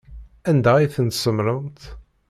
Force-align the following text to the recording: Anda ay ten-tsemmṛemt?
Anda 0.49 0.71
ay 0.77 0.87
ten-tsemmṛemt? 0.95 1.79